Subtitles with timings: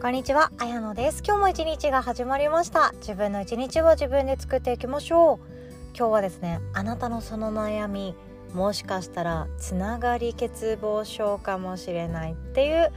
[0.00, 1.24] こんにちは、あやのです。
[1.26, 2.92] 今日も一日が始まりました。
[3.00, 5.46] 自分の一日を自分で作っていきましょう。
[5.92, 8.14] 今日はですねあなたのその悩み
[8.54, 12.92] もしかしたらつながり欠乏症かもしれないっていう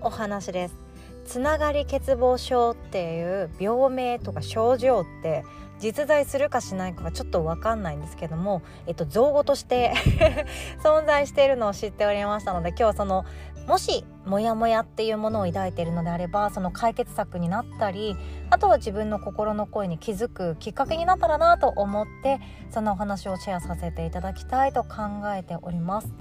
[0.00, 0.76] お話です。
[1.26, 5.44] つながり欠乏症っていう病名とか症状って
[5.78, 9.92] 実在するかしないかはちょっと分かんないんですけども、えっと、造語として
[10.82, 13.26] 存在しているのを知っておりましたので今日はその
[13.66, 18.16] もしモヤモヤっていうものを抱いているのであればその解決策になったり
[18.50, 26.12] あとは自分の心の声に気づくきっかけになったらなと思ってそのお話をシェアさせていただきたいと考えております。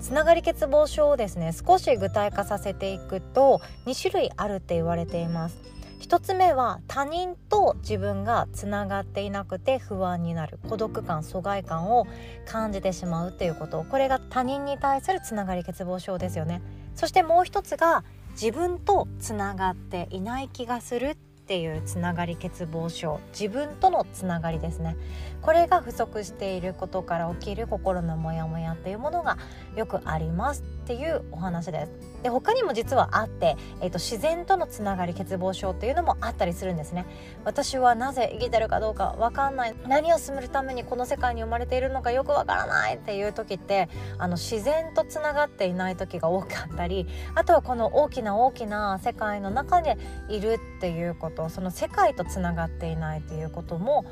[0.00, 5.58] つながり欠乏症をですね少し具体化させていくと2種類あるって言われています。
[6.00, 12.06] 1つ目は他人と自分がつながっていなくて不安になる孤独感疎外感を
[12.46, 16.62] 感じてしまうっていうことこれが他人に対するつながり欠乏症ですよね。
[16.94, 21.14] そしてもう一つが自分とつながっていない気がするっ
[21.50, 24.96] ていうつながり欠乏症自分とのつながりですね。
[25.42, 29.36] これが不足していることから起きる心のモヤモヤっていうものが
[29.74, 31.92] よくありますっていうお話です。
[32.22, 37.04] で他にも実はあって、えーと、自然とのつながり欠乏症っていうのもあったりするんですね。
[37.44, 39.74] 私はなぜ生きてるかどうか分かんない。
[39.88, 49.96] 何を進めるためにこの世界に生まれているのかよく分からないっていう時ってあの自然とつながっていない時が多かったりあとはこの大きな大きな世界の中で
[50.28, 51.39] いるっていうこと。
[51.44, 54.04] とその世界とつながっていないということも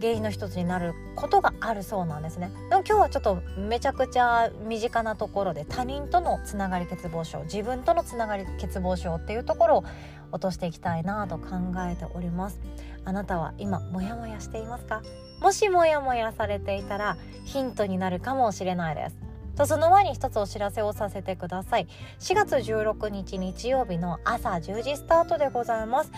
[0.00, 2.50] 原因の一つになることがあるそうなんですね。
[2.70, 9.84] でも今日はちょっとめちゃくちゃ身近なところで他人とのつながり欠乏症自分とのつながり欠乏症っていうところを
[10.32, 12.58] 落としていきたいなと考えております。
[13.04, 15.02] あなたは今モヤモヤしていますか？
[15.42, 19.16] もしモヤモヤされていたらヒントになるかもしれないです。
[19.60, 21.86] とその前に一つお知らせをさせてください。
[22.18, 26.12] 4月16日日曜日の朝10時スタートでございます。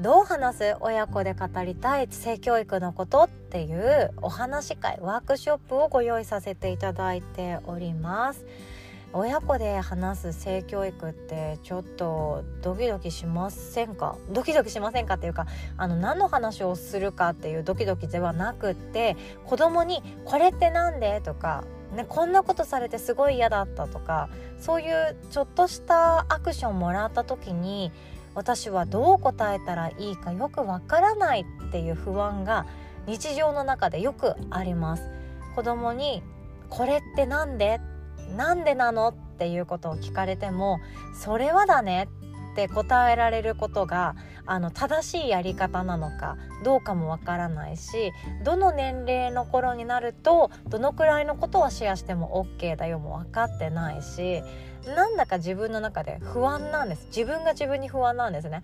[0.00, 8.46] どう話す親子で語りたい性教育のことっていうお話会ワークショップをご用意させていただいております。
[9.12, 14.16] 親子で話す性教育ってちょっとドキドキしませんか？
[14.30, 15.46] ドキドキしませんかっていうか
[15.76, 24.28] あの何の話をするかっていうドキドキではなくって子供に「これって何で?」とかね、こんなことされてすごい嫌だったとか
[24.60, 27.90] そういうちょっとしたアクションもらった時に
[28.34, 32.64] 私はどう答えたらいいかよくわからないっていう不安が
[33.06, 35.10] 日常の中でよくあります。
[35.56, 36.22] 子供に
[36.68, 37.80] これってなんで？
[38.36, 39.08] なんでなの？
[39.08, 40.78] っていうことを聞かれても
[41.12, 42.08] それはだね。
[42.60, 48.12] て答えられることがあの正しいやり方なのかどうかもわからないし
[48.44, 54.42] どの年齢の頃になるとどのくらいのことはシェアしても OK だよも分かってないし
[54.86, 57.06] なんだか自分の中で不安なんです。
[57.06, 58.62] 自分が自分に不安なんですね。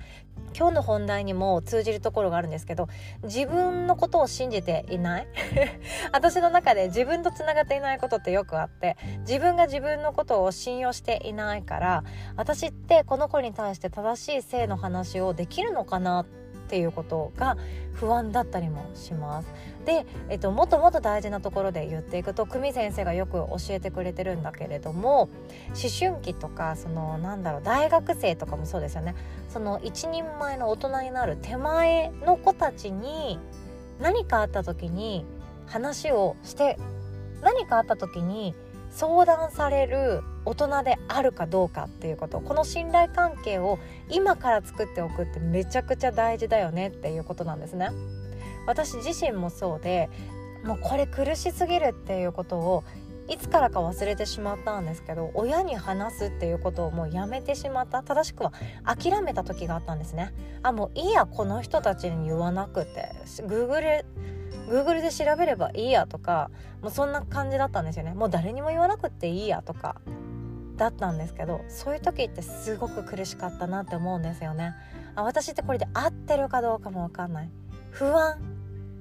[0.56, 2.88] 今日の本題にも通じるところがあるんですけど
[3.24, 5.26] 自分のことを信じていない。
[6.12, 12.04] 私の中で自分とつながっていないことってよくあって自分が自分のことを信用していないから
[12.36, 17.56] 私ってこの子に対して正しい性の話をできるのかなってっていうことが
[17.94, 19.48] 不安だったりもします。
[19.84, 25.30] で、えっと、もっともっと大事なところで言っていくと久美先生がよく教えてくれてるんだけれども思
[25.98, 29.14] 春期とかそのなんだろう大学生とかもそうですよね
[29.48, 33.38] その一人前の大人になる手前の子たちに
[34.00, 35.24] 何かあった時に
[35.66, 36.78] 話をして
[37.42, 38.56] 何かあった時に
[38.96, 42.40] 相談される大人であるかどうかっていうこと。
[42.40, 47.90] この信頼関係を今から作っておくってめちゃくちゃ大事だよねっていうことなんですね。
[48.66, 50.08] 私自身もそうで
[50.64, 52.84] もうこれ苦しすぎるっていうことを
[53.28, 58.02] いつからか忘れてしまったんですけど親に話すっていうことをもうやめてしまった。
[58.02, 60.32] 正しくは諦めた時があったんですね。
[60.62, 63.10] あもういいやこの人たちに言わなくて。
[63.42, 64.06] Google
[64.66, 66.50] Google で調べればいいやとか
[66.82, 68.14] もうそんな感じだったんですよね。
[68.14, 69.96] もう誰にも言わなくていいやとか
[70.76, 74.74] だったんですけどそういう時ってすごく苦しかったなって思うんですよね。
[75.14, 77.50] あ私ってこれで合ってるかどうかも分かんない。
[77.90, 78.38] 不安。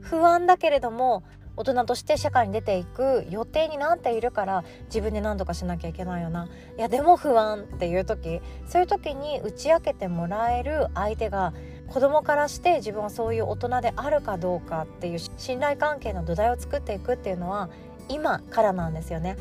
[0.01, 1.23] 不安だけれども
[1.57, 6.47] 大人として社会に出ていく予定になっているから自分で何とかしなきゃいけないよな。
[6.77, 11.53] いやでも不安っていう時そういう時に打ち明けてもらえる相手が
[11.87, 17.69] 子供からして自分はそういう大人であるかどうかっていう信頼関係の土台を作っていくっていうのは
[18.09, 19.37] 今からなんですよね。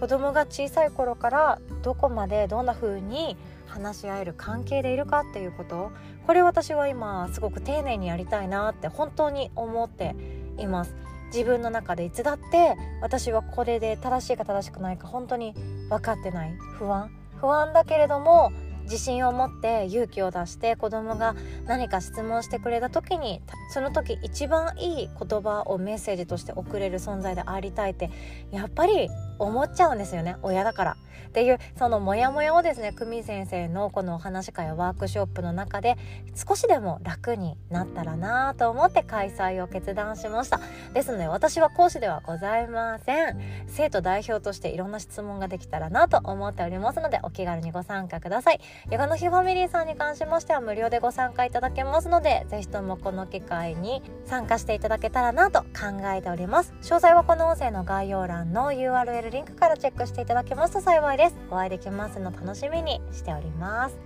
[0.00, 5.90] 子供が小さい頃からどこまでどんな風に話し合える関係でいるかっていうこと
[6.26, 10.14] これ私は今すごく丁寧にやりたいなって本当に思って
[10.58, 10.94] います。
[11.32, 15.54] 自分の中でいつだって私はこれで正しいか正しくないか本当に
[15.88, 16.54] 分かってない。
[16.78, 17.10] 不安。
[17.40, 18.52] 不安だけれども
[18.86, 21.34] 自信を持って勇気を出して子供が
[21.66, 28.10] 何か質問してくれた時にその時一番いい言葉をメッセージとして送れる存在でありたいって
[28.50, 30.36] やっぱり思っちゃうんですよね。
[30.42, 30.96] 親だから。
[31.28, 35.96] っていうそのモヤモヤをですね久美先生のこのお話会やワークショップの中で
[36.34, 40.60] 少しでも楽になったらなと思って開催を決断しました。
[40.94, 43.38] ですので私は講師ではございません。
[43.66, 48.60] 生徒代表としていろんな質問ができたらなと思っておりますのでお気軽にご参加ください。
[48.90, 56.72] ヨガの日ファミリーさんに関しましては無料でご参加いただけますのでぜひともこの機会に参加していただけたらなと考えております。
[56.82, 61.36] 詳細はこの音声の概要欄の URL リンクからチェックしていただけますと幸いです。
[61.50, 63.98] お会いできますの楽しみにしております。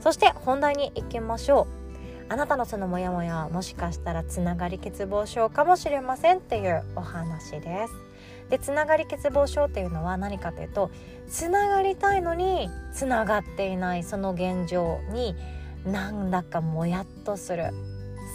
[0.00, 1.84] そして本題に行きましょう。
[2.28, 8.03] あなたのそのモヤモヤはもしかしたらつながり欠乏症かもしれませんっていうお話です。
[8.50, 10.90] でつながり欠乏症っていうのは何かというと
[11.28, 15.34] つながりたいのにつながっていないその現状に
[15.84, 17.70] なんだかもやっとする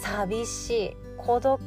[0.02, 1.60] 寂しい孤独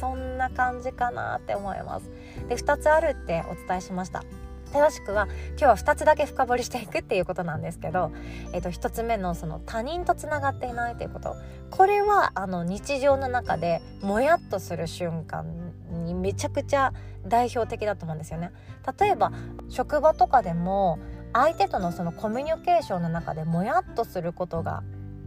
[0.00, 2.10] そんな感じかなって思います。
[2.48, 4.24] で2つあるってお伝えしました。
[4.72, 8.10] 正しくは今日は2つだけ深掘りしていくっていうことなんですけど、
[8.52, 11.36] えー、と1つ目のその他人とつながっていないということ
[11.70, 15.72] これはあの日常の中でもやっとする瞬間
[16.04, 16.92] にめちゃくちゃ
[17.26, 18.50] 代表的だと思うんですよね。
[18.98, 19.32] 例えば
[19.68, 20.98] 職場とかでも
[21.32, 24.82] 相手とのそのコミュニケーションの中でもやっとすることが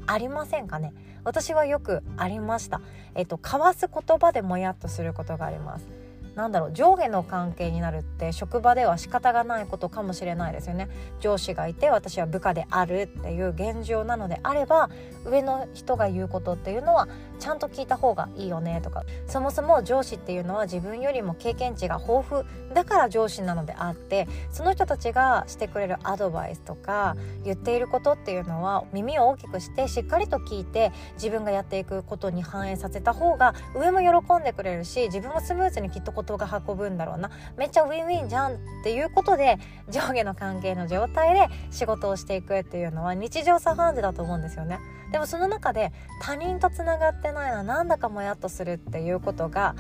[0.05, 0.93] ありませんかね
[1.23, 2.81] 私はよくありました。
[3.15, 6.04] えっと交わす言葉でもやっとすることがあります。
[6.35, 10.89] なんだろう上下の関係になるって職場では仕方がないことかもしれないですよね。
[11.19, 14.89] 上司がいて私は部下であるっていう現状なのであれば
[15.25, 17.07] 上の人が言うことっていうのは
[17.39, 19.03] ちゃんと聞いた方がいいよねとか。
[19.27, 39.57] そもそも上司っていうのは自分よりも経験値が豊富だから上司なのであってその人たちがしてくれるアドバイスとか言っていることっていうのは耳を大きくしてしっかりと聞いて自分がやっていくことに反映させた方が上も喜んでくれるし自分もスムーズにきっと事が運ぶんだろうなめっちゃウィンウィンじゃんっていうことで
[39.89, 44.79] 上下の関係の状態で仕事をしていくっていうのは日常茶飯事だと思うんですよね。
[45.11, 49.75] でもその中で他人とつながってないのはなんだかもやっとするっていうことが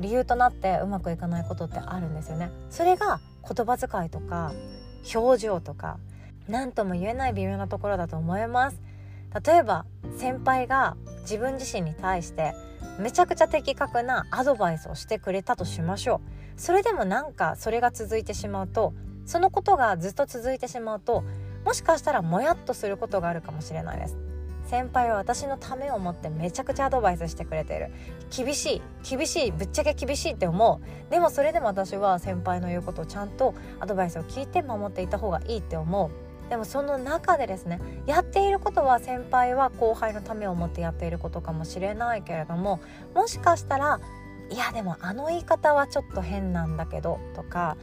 [0.00, 2.50] 理由となってうまくいかないことってあるんですよね。
[2.70, 4.52] それが言葉遣いとか
[5.14, 5.98] 表情とか
[6.48, 8.85] 何とも言えない微妙なところだと思います。
[9.44, 9.84] 例えば
[10.16, 12.54] 先輩が自分自身に対して
[12.98, 16.22] めちゃくちゃ的確なアドバイスをしてくれたとしましょ
[16.56, 16.60] う。
[16.60, 18.94] それでもなんかそれが続いてしまうと
[19.26, 21.22] そのことがずっと続いてしまうと
[21.64, 24.16] もしかしたらもやっとすることがあるかもしれないです。
[24.64, 27.92] 先輩は私のためを思ってめちゃくちゃアドバイスしてくれている。
[28.34, 31.10] 厳しい厳しいぶっちゃけ厳しいって思う。
[31.10, 36.25] でもそれでも私は先輩の言うことをちゃんとアドバイスを聞いて守っていた方がいいって思う。
[36.48, 42.80] でもその中でですねやっていることは先輩は後輩のためを思ってやっていることかもしれないけれども
[43.14, 44.00] もしかしたら
[44.50, 47.76] いやでもあの言い方はちょっと変なんだけどとか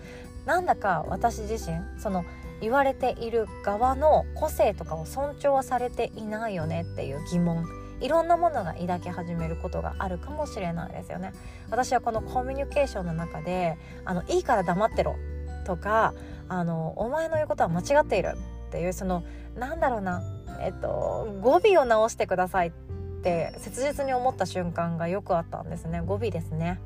[0.45, 2.25] なんだか私自身その
[2.61, 7.65] 言われている側の個性とかを尊重はされていないよねっていう疑問
[7.99, 11.31] いろんなものが抱き始めることがあるかもしれないですよね。
[11.69, 15.15] 私はこのコミュニケーションの中であのいいから黙ってろ
[15.65, 16.13] とか
[16.49, 18.35] あのお前の言うことは間違っている
[18.73, 19.23] っていうその
[19.55, 20.23] なんだろうな
[20.59, 22.71] えっと語尾を直してくださいっ
[23.21, 26.01] て切実に思った瞬間がよくあったんですね。
[26.03, 26.79] 語尾ですね。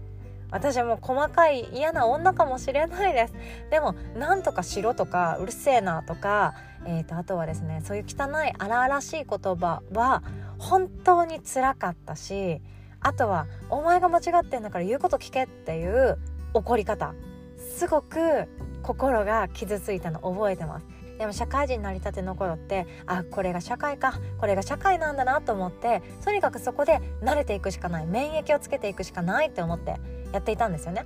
[0.51, 3.34] 私はもう細かい嫌な女かもしれないです。
[3.72, 10.24] でもなんとかしろとかうるせえなとか、えーと、あとはですねそういう汚い荒々しい言葉は
[10.58, 12.62] 本当につらかったし
[13.00, 16.17] あとは「お前が間違ってんだから言うこと聞け」っていう
[16.53, 17.13] 怒り方
[17.58, 18.48] すごく
[18.84, 20.97] 心が傷ついたの覚えてます。
[21.17, 29.95] でも社会人になりたての頃ってあこれが社会かこれが社会なんだなと思ってとにかくそこで慣れていくしかない免疫をつけていくしかないって思って
[30.31, 31.05] やっていたんですよね。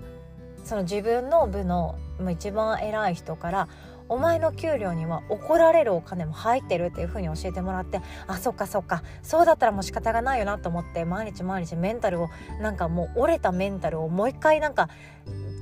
[0.63, 1.98] その自分の部の
[2.32, 3.68] 一番偉い人から
[4.12, 14.89] お前の給料には怒られるお金も入ってるっていう風に教えてもらってあそっかそっかそうだったらもう仕方がないよなと思って毎日毎日メンタルをなんかもう折れたメンタルをもう一回なんか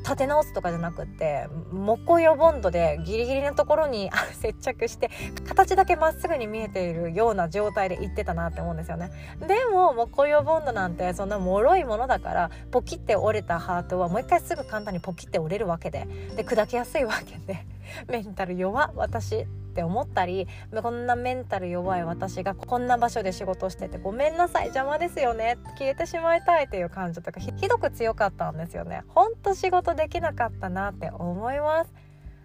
[0.04, 5.10] 立て直すとかじゃなくって木工用ボンドでギリギリのところに接着して
[5.48, 9.12] 形だけまっすぐに見えているような状態で行ってたなって思うんですよね。
[9.48, 16.08] でも木工用ボンドなんてそんな脆いものだからポキって折れたハートはもう一回すぐ簡単にポキって折れるわけで。
[16.36, 17.66] で砕けやすいわけで。
[18.08, 19.46] メンタル弱私。
[19.70, 20.48] って思ったり
[20.82, 29.04] こんなメンタル弱い私がこんな場所で仕事しててごめんなさい邪魔ですよね消えてしまいたいっていう感情とかひどく強かったんですよね。
[29.08, 31.94] ほんと仕事できなかったなって思います。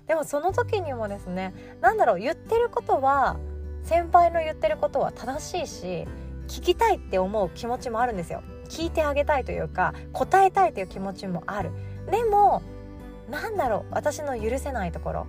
[0.07, 3.37] でもその時にもですね何だろう言ってることは
[3.83, 6.07] 先輩の言ってることは正しいし
[6.47, 8.43] 聞きたいって思う気持ちもあるんですよ。
[8.69, 11.71] 聞いてあげたいというか答えたいという気持ちもある。
[12.11, 12.63] でも
[13.31, 15.27] なんだろう私の許せないところ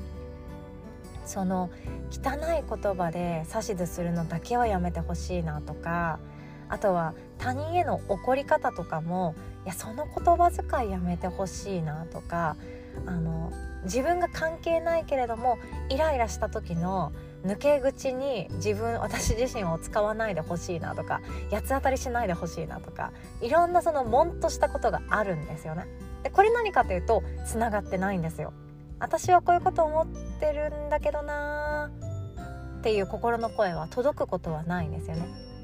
[1.26, 1.70] その
[2.12, 6.20] 汚い言葉で指図するのだけはやめてほしいなとか
[6.70, 12.56] あとは他人への怒り方とかもいやその言葉遣いやめてほしいなとか
[13.06, 13.52] あの
[13.84, 15.58] 自分が関係ないけれども
[15.90, 17.12] イライラした時の
[17.46, 25.86] 抜け口に自分私自身を使わないでほしいなとか八つ当たりしないでほしいなとかいろんなそのもんとしたことがあるんですよね。
[26.24, 28.52] でこれ何かというとつながってないんですよ。
[29.00, 30.08] 私はこういうこと思っ
[30.40, 31.92] てるんだけどな
[32.80, 35.55] っていう心の声は届くことはないんですよね。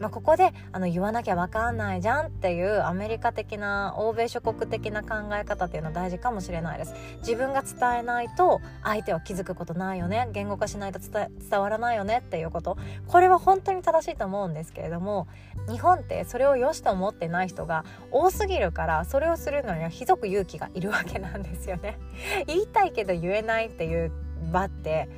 [0.00, 6.94] まあ、ここであの言わなきゃ分かんないじゃんっていうアメリカ的な欧米諸国的な考え方っていうのは大事かもしれないです。
[7.18, 10.28] 自分が伝えないと相手は気づくことないよね。
[10.32, 12.78] 言語化しないと伝わらないよねっていうこと。
[13.06, 15.28] これは本当に正しいと思うんですけれども
[15.68, 21.98] 日本ってそれを良しと思ってない人が多すぎるからそれをするのにはひどく勇気がいるわけなんですよね。
[22.46, 24.12] 言いたいけど言えないっていう
[24.52, 25.08] 場って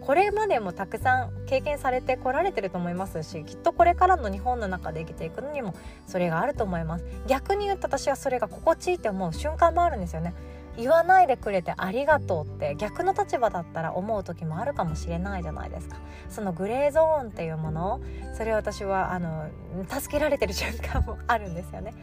[0.00, 5.74] これまでもたくさん経験されてこられてると思いますしきっとこれからの日本の中で生きていくのにも
[6.06, 7.04] それがあると思います。
[7.26, 10.34] 逆に言うと私はそれが心地いいって思う瞬間もあるんですよね。
[10.78, 15.96] 言わないでくれてありがとうって逆の立場だったら思う時もあるかもしれないじゃないですか。
[16.28, 18.00] そのグレーゾーンっていうもの
[18.36, 19.48] それ私はあの
[19.88, 21.94] 助けられてる瞬間もあるんですよね。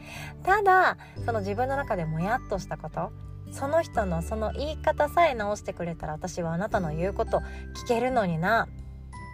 [0.44, 3.12] ただその自分の中でもやっとしたこと
[3.54, 7.38] その人のその言い方さえ直してくれたら私はあなたの言うこと
[7.86, 8.68] 聞けるのにな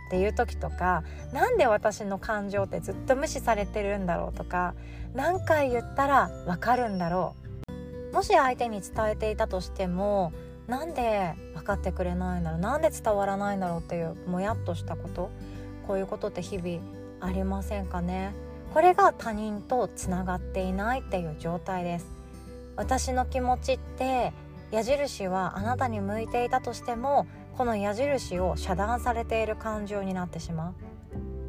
[0.07, 4.75] っていう時とか何で私の感情ってずっと無視されてるんだろうとか
[5.13, 7.35] 何回言ったら分かるんだろ
[8.11, 8.13] う。
[8.13, 10.33] もし相手に伝えていたとしても
[10.67, 12.59] なんで分かってくれないんだろう。
[12.59, 15.29] なんで伝わらないんだろうっていうもやっとしたこと。
[15.87, 16.79] こういうことって日々
[17.21, 18.33] ありませんかね。
[18.73, 22.18] これが他人とつながっていないっていう状態です。
[22.79, 24.31] 私の気持ちって
[24.71, 30.73] 矢印はあなたに向いていたとしてもこの矢印を遮断されている感情になってしまう。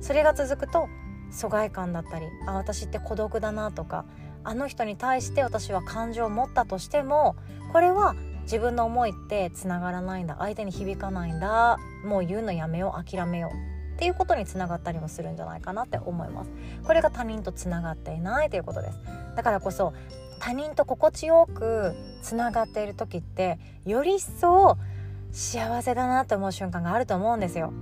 [0.00, 0.88] それが続くと
[1.30, 4.06] 疎外感だったりあ私って孤独だなとか
[4.42, 7.36] あの人に対して私は感情を持ったとしても
[7.72, 16.50] これは自分の思いってつながらないんだ相手に響かないんだもう言うのやめよう諦めようっていうことにつながったりもするんじゃないかなって思います。
[16.84, 18.98] これが他人とつながっていないということです。
[19.36, 19.92] だからこそ
[20.40, 24.78] 他人と心地よくつながっている時ってより一層
[25.30, 27.72] 幸せだなと思う瞬間があると思うんですよ。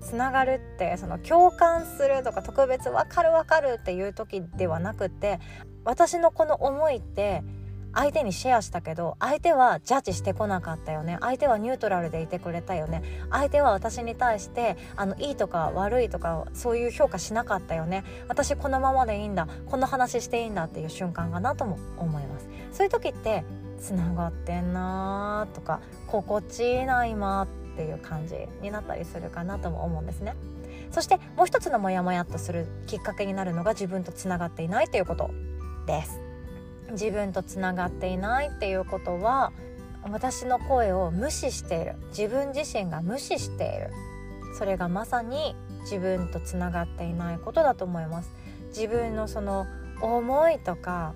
[0.00, 5.38] つながるってその共感するとか特別わかるわかるっていう時ではなくて
[5.84, 7.42] 私のこの思いって
[7.92, 11.18] 相手にシェアしたけど相手はジャッジしてこなかったよね。
[11.20, 13.02] 相手はニュートラルでいてくれたよね。
[13.30, 18.04] 相手は私に対してあのいいとか悪いとかそういう評価しなかったよね。
[18.28, 19.48] 私このままでいいんだ。
[19.66, 22.48] この話していいんだっていう瞬間かなとも思います。
[22.72, 23.44] そういう時って
[23.80, 30.34] つながってんなとか心地いいな今っていう感じになったりするかなとも思うんですね。
[30.90, 35.30] そしてもう一つのモヤモヤっとするきっかけになるのが自分とつながっていないということ
[35.86, 36.29] です。
[36.92, 39.52] 自分とつながっていないっていうことは
[40.02, 41.94] 私の声を無視している。
[42.08, 43.90] 自分自身が無視している。
[44.58, 48.30] それがまさに自分とつながっていないことだと思います。
[48.68, 49.66] 自分のその
[50.00, 51.14] 思いとか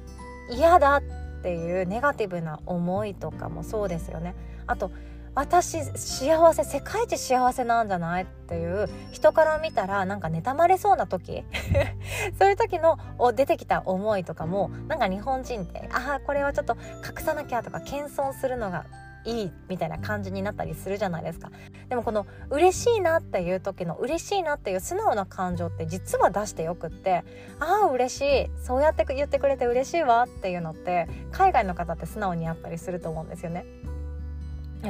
[0.50, 1.02] 嫌だっ
[1.42, 4.34] ていうネガティブな思いとかもそうですよね。
[4.66, 4.90] あと
[5.34, 8.22] 私幸せ世界一幸せなんじゃない？
[8.22, 11.44] っていう人から見たらなんか妬まれそうな時。
[12.38, 12.98] そういう時の
[13.34, 16.76] 出てきた思いとかもなんか日本人ってああこれはちょっと
[17.06, 18.84] 隠さなきゃとか謙遜するのが
[19.24, 21.50] いいみたいな感じになったりするじゃないですか。
[21.88, 27.24] でもこの嬉しいなっていう時の嬉しいなっていう素直な感情って実は出してよくって
[27.58, 28.50] ああ嬉しい。
[28.62, 33.64] そうやって言ってくれて嬉しいわっていうのって海外の方って素直にやったりすると思うんですよね。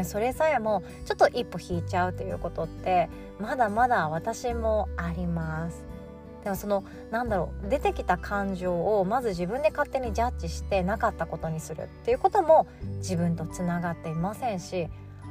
[0.02, 3.08] それさえもちょっと一歩引いちゃうということって
[3.38, 5.84] まだまだ私もあります。
[6.42, 12.66] でもそのなんだろう出てきた感情をまず自分で勝手にジャッジしてなかったことにするっていうことも
[12.98, 14.88] 自分とつながっていませんし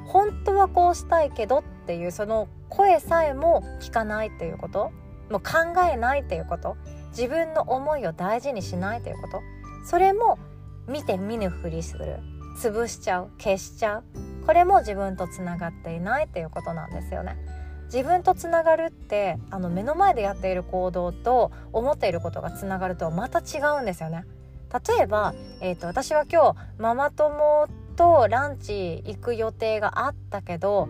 [0.07, 4.91] 本当はこうしたいけどっていうその声さえも聞かないっていうこと
[5.29, 6.77] もう考えないっていうこと
[7.11, 9.41] 自分の思いを大事にしないということ
[9.85, 10.39] それも
[10.87, 12.17] 見て見ぬふりする。
[12.55, 14.03] 潰しちゃう消しちゃう
[14.45, 17.37] これも自分とつながっていないっていうことなんですよね。
[17.85, 24.25] 自分とつながるってあの目の前でやっている行動と思っていることがつながるとまた違うんですよね。
[24.73, 30.89] 例えば、えーと、私は今日ママ友とランチ行く予定があったけど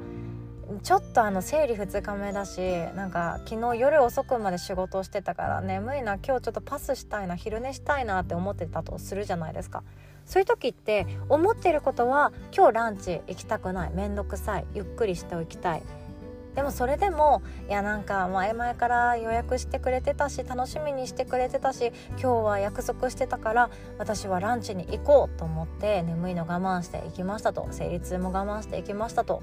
[0.81, 2.60] ちょっとあの生理2日目だし
[2.95, 9.83] なんか昨日夜遅くまで仕事をしてたから眠いな今日ちょっとパスしたいな昼寝したいなって思ってたとするじゃないですか
[10.25, 15.83] そういう時って思ってることは今日ランチ行きたくないめんどくさいゆっくりしておきたい。
[16.55, 27.67] でもそれでもいやなんか前々から予約してくれてたし楽しみにしてくれてたし今日は約束してたから私はランチに行こうと思って眠いの我慢して行きましたと。
[27.71, 29.41] 生理痛も我慢して行きましたと。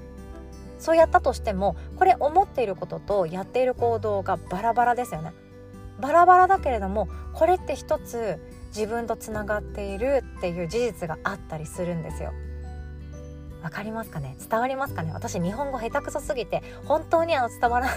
[0.79, 5.33] そうやったとしてもこれ思っていることとやっている行動がバラバラですよね。
[5.99, 8.39] バラバラだけれどもこれって一つ
[8.75, 12.33] 自分とつながっているっていう事実があったりするんですよ。
[13.61, 14.35] わかりますかね？
[14.49, 15.11] 伝わりますかね？
[15.13, 17.87] 私日本語下手くそすぎて本当にあの伝わら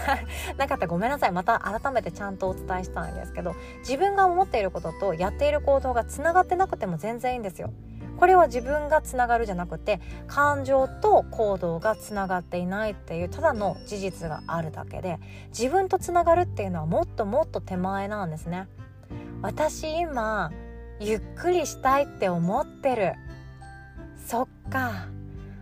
[0.57, 0.85] なかった。
[0.85, 1.31] ごめんなさい。
[1.31, 7.73] また改めてちゃんとお伝えしたいんですけど自分が思っていることとやっている行動がつながってなくても全然いいんですよ。
[8.19, 18.67] これは自分がつながるじゃなくて感情と行動がつながっていないっていうただの事実があるだけで自分とつながるっていうのはもっともっと手前なんですね。
[19.41, 20.51] 私今
[20.99, 23.13] ゆっくりしたいって思ってる。
[24.25, 25.07] そっか。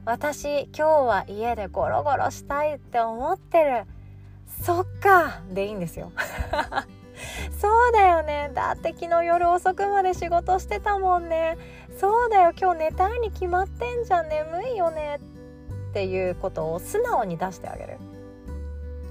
[0.05, 3.83] 私今日は家でゴロゴロしたいって思ってる。
[4.61, 5.41] そっか。
[5.51, 6.11] でいいんですよ。
[7.59, 8.51] そうだよね。
[8.53, 11.57] だって昨日夜遅くまで仕事してたもんね。
[11.99, 12.51] そうだよ。
[12.59, 14.29] 今日寝たいに決まってんじゃん。
[14.29, 15.19] 眠いよね。
[15.89, 17.97] っていうことを素直に出してあげる。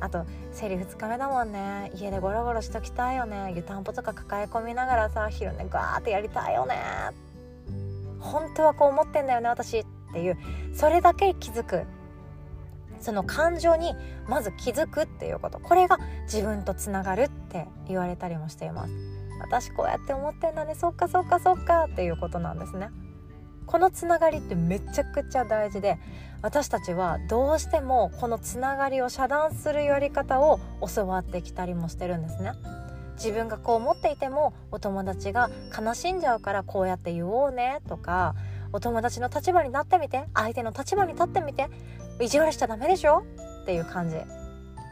[0.01, 1.91] あと生理2日目だもんね。
[1.95, 3.53] 家でゴロゴロしときたいよね。
[3.57, 6.77] 湯たんぽとか抱え込みながらさ昼寝ガーってやりたいよね。
[8.21, 9.79] 本当はこう思ってんだよね私。
[9.79, 10.37] っていう
[10.75, 11.85] それだけ気づく。
[13.01, 13.95] その感情に
[14.29, 15.59] まず気づくっていうこと。
[15.59, 18.93] これが自分とつながるって言われたりもしています。
[19.41, 20.75] 私こうやって思ってんだね。
[20.75, 22.91] そっかそっかそっかっていうことなんですね。
[23.73, 25.99] このつながりってめちゃくちゃ大事で
[26.43, 30.61] 私たちはどうしてもこのつながりを遮断するやり方を
[30.95, 32.53] 教わってきたりもしてるんですね。
[33.15, 38.35] 自分がこう思っていてもお友達が悲しんじゃうからこうやって言おうねとか
[38.75, 41.69] お友達の立場になってみて相手の立場に立ってみて
[42.21, 43.25] 意地悪しちゃダメでしょ？
[43.63, 44.17] っていう感じ。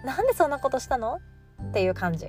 [0.07, 1.19] なんでそんなことしたの？
[1.63, 2.29] っていう感じ。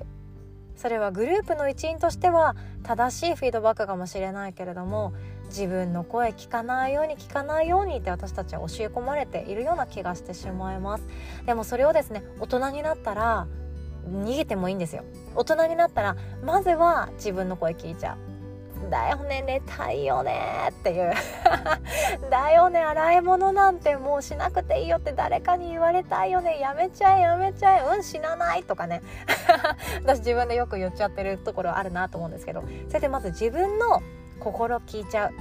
[0.76, 5.12] それはグループの一員としては正しいフィードバックかもしれないけれども
[5.52, 11.04] 自分の声聞かないように聞かないようにって私たちは教え込まれているような気がしてしまいます。
[11.44, 13.46] でもそれをですね大人になったら
[14.08, 15.04] 逃げてもいいんですよ。
[15.36, 18.32] 大人になったらまずは自分の声聞いちゃう
[18.90, 21.12] だよね寝たいよねっていう
[22.30, 29.02] だよね洗い物なんてもうしなくていいよって誰かに言われたいよねやめちゃえやめちゃえうん死なないとかね。
[30.04, 32.62] 私自分でよく言っちゃってるところあるなと思うんですけど。
[32.88, 34.02] それでまず自分の
[34.40, 35.32] 心聞いちゃう。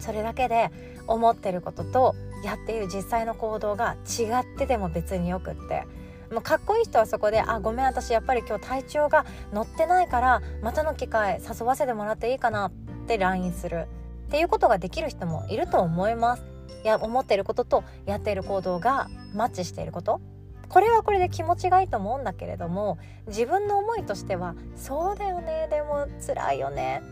[0.00, 0.70] それだけで
[1.06, 5.86] 思ってることとやっている実際の行動が違ってても別によくって。
[6.32, 12.68] もうかっこいい人はそこで「あごめん私やっぱり今日体調が乗ってないからまたの機会誘わせてもらっていいかな」
[13.04, 13.86] って LINE する。
[14.26, 16.44] っていうことができる人もいると思います。
[16.82, 20.20] いや思っていることとやっている行動がマッチしていること。
[20.68, 27.02] これはこれで気持ちがいいと思うんだけれども自分の思いとしてはそうだよねでも辛いよね。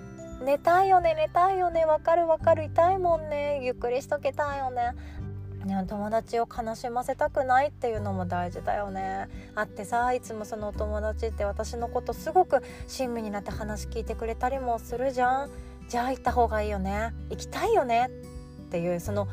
[0.42, 2.64] 寝たいよね寝たいよねわかるわかる。
[2.64, 3.60] 痛いもんね。
[3.62, 4.92] ゆっくりしとけたいよね。
[5.64, 9.28] ね、友達を悲しませたくないっていうのも大事だよね。
[9.54, 15.50] あってさいつもそのお友達って私のことすごく親身になって話聞いてくれたりもするじゃん。
[15.88, 17.12] じゃあ行った方がいいよね。
[17.30, 18.10] 行きたいよね。
[18.66, 19.28] っていうその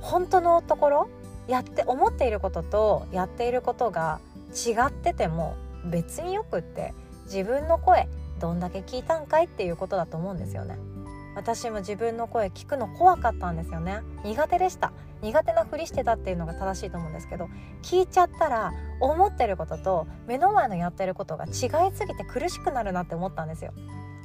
[0.00, 1.08] 本当のところ
[1.46, 4.20] やって思っていることとやっていることが
[4.54, 6.94] 違ってても別によくって
[7.26, 8.08] 自分の声
[8.44, 10.76] どんだけ聞いたんかいっていうことだと思うんですよね。
[11.34, 14.02] 私も自分の声聞くの怖かったんですよね。
[14.22, 14.92] 苦手でした。
[15.22, 17.48] 苦手なふりしてたっていうのが正しいと思うんですけど
[17.82, 21.48] 聞いちゃったら思ってることと目の前のやってることが違
[21.88, 23.72] いすぎて苦しくなるなって思ったんですよ。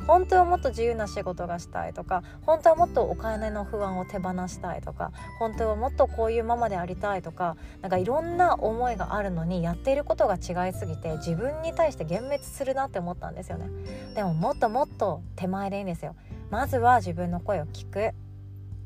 [0.09, 13.69] 本当はもっと自由な仕事がしたいとか本当はもっとお金の不安を手放したいとか本当はもっとこういうママでありたいとかなんかいろんな思いがあるのにやっていることが違いすぎて自分に対して幻滅するなって思ったんですよね。
[14.15, 16.15] でももっともっと手前でいいんですよ。
[16.49, 18.15] まずは自分の声を聞く。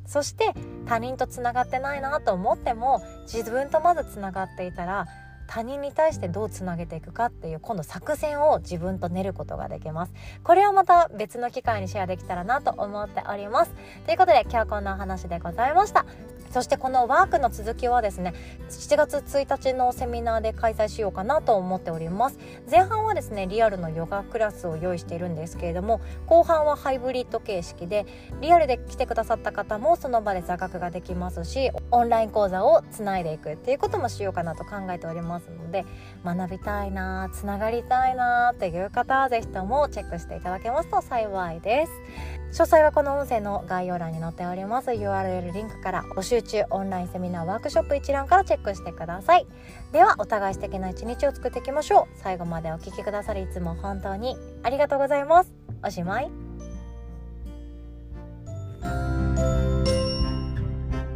[0.05, 0.53] そして
[0.85, 5.07] 他人とつながってないなと思っても自分とまずつながっていたら
[5.53, 10.13] 他人に対してどうつなげていくかっていう今度作戦を自分と練ることができます。
[10.43, 13.71] これをまた別の機会にシェアできたらなと思っております。
[14.07, 16.07] ということで今日はこんなお話でございました。
[16.53, 18.35] そしてこのワークの続きはですね
[18.69, 22.37] 7月1日のセミナーで開催しようかなと思っております。
[22.69, 28.05] 前半はですねリアルのヨガクラスを用意しているんですけれども後半はハイブリッド形式で
[28.39, 35.85] リアルで来てくださった方もその場で座学ができますしオンライン講座をつないでいくっていうこともしようかなと考えておりますので
[36.23, 42.42] 学びたいなつながりたいなっていう方は是非ともチェックしていただけますと幸いです。
[42.53, 44.91] 詳細はこの音声の概要欄に載っております。
[44.91, 46.61] URL リンクから募集中。
[46.69, 49.47] オンラインセミナーワークショップ一覧からチェックしてください。
[49.91, 52.19] ではお互い素敵な一日を作っていきましょう。
[52.19, 55.51] 最後までお聴きくださりいつも本当にありがとうございます。
[55.83, 56.52] おしまい。